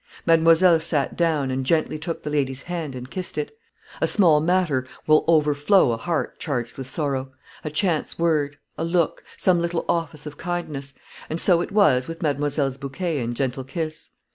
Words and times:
Mademoiselle 0.25 0.79
sat 0.79 1.15
down, 1.15 1.51
and 1.51 1.63
gently 1.63 1.99
took 1.99 2.23
the 2.23 2.29
lady's 2.31 2.63
hand 2.63 2.95
and 2.95 3.11
kissed 3.11 3.37
it. 3.37 3.55
A 4.01 4.07
small 4.07 4.39
matter 4.39 4.87
will 5.05 5.23
overflow 5.27 5.91
a 5.91 5.97
heart 5.97 6.39
charged 6.39 6.75
with 6.75 6.87
sorrow 6.87 7.31
a 7.63 7.69
chance 7.69 8.17
word, 8.17 8.57
a 8.79 8.83
look, 8.83 9.23
some 9.37 9.59
little 9.61 9.85
office 9.87 10.25
of 10.25 10.37
kindness 10.39 10.95
and 11.29 11.39
so 11.39 11.61
it 11.61 11.71
was 11.71 12.07
with 12.07 12.23
mademoiselle's 12.23 12.77
bouquet 12.77 13.19
and 13.19 13.35
gentle 13.35 13.63
kiss. 13.63 14.09